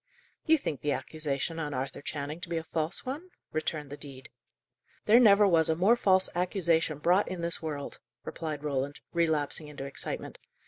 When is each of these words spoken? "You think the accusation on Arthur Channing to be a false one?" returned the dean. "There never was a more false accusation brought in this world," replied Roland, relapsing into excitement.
"You 0.47 0.57
think 0.57 0.81
the 0.81 0.93
accusation 0.93 1.59
on 1.59 1.75
Arthur 1.75 2.01
Channing 2.01 2.41
to 2.41 2.49
be 2.49 2.57
a 2.57 2.63
false 2.63 3.05
one?" 3.05 3.29
returned 3.51 3.91
the 3.91 3.97
dean. 3.97 4.23
"There 5.05 5.19
never 5.19 5.47
was 5.47 5.69
a 5.69 5.75
more 5.75 5.95
false 5.95 6.27
accusation 6.33 6.97
brought 6.97 7.27
in 7.27 7.41
this 7.41 7.61
world," 7.61 7.99
replied 8.25 8.63
Roland, 8.63 8.99
relapsing 9.13 9.67
into 9.67 9.85
excitement. 9.85 10.39